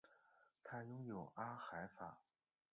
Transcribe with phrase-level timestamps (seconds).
[0.63, 2.11] 它拥有阿海珐。